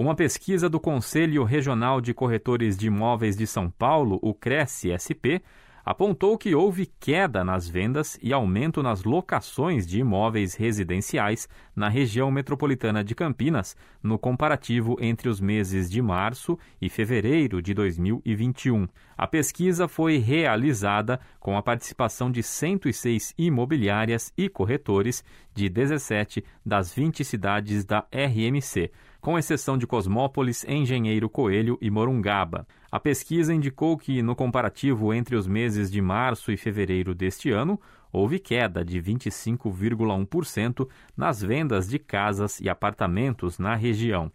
Uma 0.00 0.14
pesquisa 0.14 0.66
do 0.66 0.80
Conselho 0.80 1.44
Regional 1.44 2.00
de 2.00 2.14
Corretores 2.14 2.74
de 2.74 2.86
Imóveis 2.86 3.36
de 3.36 3.46
São 3.46 3.68
Paulo, 3.68 4.18
o 4.22 4.32
CRESC-SP, 4.32 5.42
apontou 5.84 6.38
que 6.38 6.54
houve 6.54 6.86
queda 6.98 7.44
nas 7.44 7.68
vendas 7.68 8.18
e 8.22 8.32
aumento 8.32 8.82
nas 8.82 9.04
locações 9.04 9.86
de 9.86 10.00
imóveis 10.00 10.54
residenciais 10.54 11.46
na 11.76 11.90
região 11.90 12.30
metropolitana 12.30 13.04
de 13.04 13.14
Campinas, 13.14 13.76
no 14.02 14.18
comparativo 14.18 14.96
entre 15.02 15.28
os 15.28 15.38
meses 15.38 15.90
de 15.90 16.00
março 16.00 16.58
e 16.80 16.88
fevereiro 16.88 17.60
de 17.60 17.74
2021. 17.74 18.88
A 19.18 19.26
pesquisa 19.26 19.86
foi 19.86 20.16
realizada 20.16 21.20
com 21.38 21.58
a 21.58 21.62
participação 21.62 22.30
de 22.30 22.42
106 22.42 23.34
imobiliárias 23.36 24.32
e 24.34 24.48
corretores 24.48 25.22
de 25.54 25.68
17 25.68 26.42
das 26.64 26.90
20 26.90 27.22
cidades 27.22 27.84
da 27.84 28.06
RMC 28.10 28.90
com 29.20 29.38
exceção 29.38 29.76
de 29.76 29.86
Cosmópolis, 29.86 30.64
Engenheiro 30.64 31.28
Coelho 31.28 31.78
e 31.80 31.90
Morungaba. 31.90 32.66
A 32.90 32.98
pesquisa 32.98 33.54
indicou 33.54 33.96
que, 33.96 34.22
no 34.22 34.34
comparativo 34.34 35.12
entre 35.12 35.36
os 35.36 35.46
meses 35.46 35.90
de 35.90 36.00
março 36.00 36.50
e 36.50 36.56
fevereiro 36.56 37.14
deste 37.14 37.50
ano, 37.50 37.80
houve 38.12 38.38
queda 38.38 38.84
de 38.84 39.00
25,1% 39.00 40.88
nas 41.16 41.40
vendas 41.42 41.88
de 41.88 41.98
casas 41.98 42.60
e 42.60 42.68
apartamentos 42.68 43.58
na 43.58 43.74
região. 43.74 44.32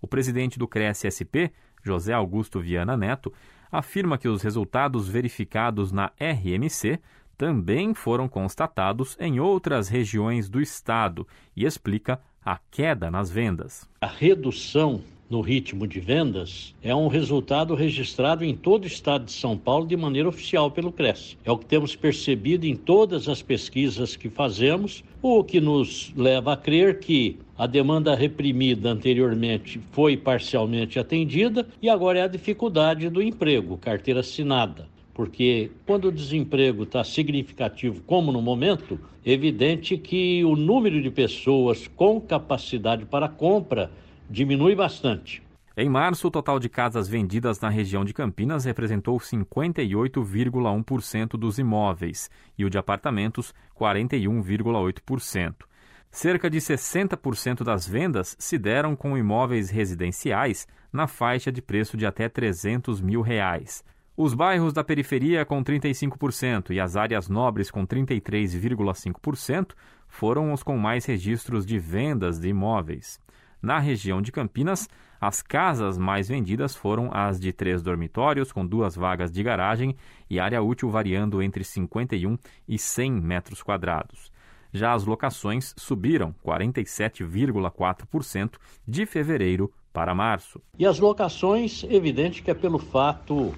O 0.00 0.06
presidente 0.06 0.58
do 0.58 0.68
CRES-SP, 0.68 1.52
José 1.82 2.12
Augusto 2.12 2.60
Viana 2.60 2.96
Neto, 2.96 3.32
afirma 3.70 4.18
que 4.18 4.28
os 4.28 4.42
resultados 4.42 5.08
verificados 5.08 5.90
na 5.90 6.12
RMC 6.20 7.00
também 7.36 7.94
foram 7.94 8.28
constatados 8.28 9.16
em 9.20 9.40
outras 9.40 9.88
regiões 9.88 10.48
do 10.48 10.60
estado 10.60 11.26
e 11.56 11.64
explica 11.64 12.20
a 12.44 12.58
queda 12.70 13.10
nas 13.10 13.30
vendas. 13.30 13.88
A 14.00 14.06
redução 14.06 15.00
no 15.28 15.40
ritmo 15.40 15.86
de 15.86 15.98
vendas 16.00 16.74
é 16.82 16.94
um 16.94 17.08
resultado 17.08 17.74
registrado 17.74 18.44
em 18.44 18.54
todo 18.54 18.84
o 18.84 18.86
estado 18.86 19.24
de 19.24 19.32
São 19.32 19.56
Paulo 19.56 19.86
de 19.86 19.96
maneira 19.96 20.28
oficial 20.28 20.70
pelo 20.70 20.92
CRES. 20.92 21.36
É 21.44 21.50
o 21.50 21.56
que 21.56 21.66
temos 21.66 21.96
percebido 21.96 22.66
em 22.66 22.76
todas 22.76 23.28
as 23.28 23.40
pesquisas 23.40 24.14
que 24.16 24.28
fazemos, 24.28 25.02
o 25.22 25.42
que 25.42 25.60
nos 25.60 26.12
leva 26.14 26.52
a 26.52 26.56
crer 26.56 27.00
que 27.00 27.38
a 27.56 27.66
demanda 27.66 28.14
reprimida 28.14 28.90
anteriormente 28.90 29.80
foi 29.92 30.16
parcialmente 30.16 30.98
atendida 30.98 31.66
e 31.80 31.88
agora 31.88 32.18
é 32.18 32.22
a 32.22 32.28
dificuldade 32.28 33.08
do 33.08 33.22
emprego, 33.22 33.78
carteira 33.78 34.20
assinada 34.20 34.93
porque 35.14 35.70
quando 35.86 36.08
o 36.08 36.12
desemprego 36.12 36.82
está 36.82 37.04
significativo, 37.04 38.02
como 38.02 38.32
no 38.32 38.42
momento, 38.42 38.98
é 39.24 39.30
evidente 39.30 39.96
que 39.96 40.44
o 40.44 40.56
número 40.56 41.00
de 41.00 41.10
pessoas 41.10 41.86
com 41.86 42.20
capacidade 42.20 43.06
para 43.06 43.28
compra 43.28 43.90
diminui 44.28 44.74
bastante. 44.74 45.44
Em 45.76 45.88
março, 45.88 46.28
o 46.28 46.30
total 46.30 46.60
de 46.60 46.68
casas 46.68 47.08
vendidas 47.08 47.60
na 47.60 47.68
região 47.68 48.04
de 48.04 48.14
Campinas 48.14 48.64
representou 48.64 49.18
58,1% 49.18 51.30
dos 51.30 51.58
imóveis 51.58 52.30
e 52.56 52.64
o 52.64 52.70
de 52.70 52.78
apartamentos, 52.78 53.52
41,8%. 53.76 55.64
Cerca 56.12 56.48
de 56.48 56.58
60% 56.58 57.64
das 57.64 57.88
vendas 57.88 58.36
se 58.38 58.56
deram 58.56 58.94
com 58.94 59.18
imóveis 59.18 59.68
residenciais 59.68 60.68
na 60.92 61.08
faixa 61.08 61.50
de 61.50 61.60
preço 61.60 61.96
de 61.96 62.06
até 62.06 62.28
300 62.28 63.00
mil 63.00 63.20
reais. 63.20 63.82
Os 64.16 64.32
bairros 64.32 64.72
da 64.72 64.84
periferia 64.84 65.44
com 65.44 65.64
35% 65.64 66.70
e 66.70 66.78
as 66.78 66.94
áreas 66.94 67.28
nobres 67.28 67.68
com 67.68 67.84
33,5% 67.84 69.72
foram 70.06 70.52
os 70.52 70.62
com 70.62 70.78
mais 70.78 71.04
registros 71.04 71.66
de 71.66 71.80
vendas 71.80 72.38
de 72.38 72.46
imóveis. 72.46 73.18
Na 73.60 73.80
região 73.80 74.22
de 74.22 74.30
Campinas, 74.30 74.88
as 75.20 75.42
casas 75.42 75.98
mais 75.98 76.28
vendidas 76.28 76.76
foram 76.76 77.10
as 77.12 77.40
de 77.40 77.52
três 77.52 77.82
dormitórios, 77.82 78.52
com 78.52 78.64
duas 78.64 78.94
vagas 78.94 79.32
de 79.32 79.42
garagem 79.42 79.96
e 80.30 80.38
área 80.38 80.62
útil 80.62 80.88
variando 80.90 81.42
entre 81.42 81.64
51 81.64 82.38
e 82.68 82.78
100 82.78 83.10
metros 83.10 83.64
quadrados. 83.64 84.30
Já 84.72 84.92
as 84.92 85.04
locações 85.04 85.74
subiram 85.76 86.32
47,4% 86.46 88.58
de 88.86 89.06
fevereiro 89.06 89.72
para 89.92 90.14
março. 90.14 90.62
E 90.78 90.86
as 90.86 91.00
locações, 91.00 91.82
evidente 91.84 92.42
que 92.42 92.52
é 92.52 92.54
pelo 92.54 92.78
fato 92.78 93.52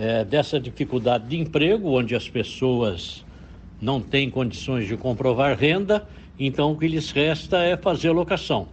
é, 0.00 0.24
dessa 0.24 0.58
dificuldade 0.58 1.28
de 1.28 1.38
emprego, 1.38 1.90
onde 1.90 2.16
as 2.16 2.26
pessoas 2.26 3.22
não 3.78 4.00
têm 4.00 4.30
condições 4.30 4.88
de 4.88 4.96
comprovar 4.96 5.58
renda, 5.58 6.08
então 6.38 6.72
o 6.72 6.78
que 6.78 6.88
lhes 6.88 7.10
resta 7.10 7.58
é 7.58 7.76
fazer 7.76 8.10
locação. 8.10 8.66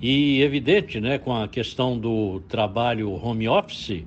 E 0.00 0.40
evidente, 0.40 0.98
né, 0.98 1.18
com 1.18 1.36
a 1.36 1.46
questão 1.46 1.98
do 1.98 2.40
trabalho 2.48 3.12
home 3.22 3.46
office, 3.46 4.02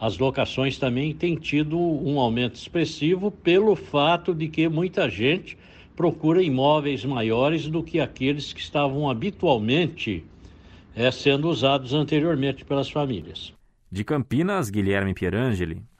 as 0.00 0.18
locações 0.18 0.76
também 0.76 1.14
têm 1.14 1.36
tido 1.36 1.78
um 1.78 2.18
aumento 2.18 2.56
expressivo 2.56 3.30
pelo 3.30 3.76
fato 3.76 4.34
de 4.34 4.48
que 4.48 4.68
muita 4.68 5.08
gente 5.08 5.56
procura 5.94 6.42
imóveis 6.42 7.04
maiores 7.04 7.68
do 7.68 7.80
que 7.80 8.00
aqueles 8.00 8.52
que 8.52 8.60
estavam 8.60 9.08
habitualmente 9.08 10.24
é, 10.96 11.12
sendo 11.12 11.48
usados 11.48 11.94
anteriormente 11.94 12.64
pelas 12.64 12.90
famílias. 12.90 13.52
De 13.90 14.02
Campinas, 14.02 14.68
Guilherme 14.68 15.14
Pierangeli. 15.14 15.91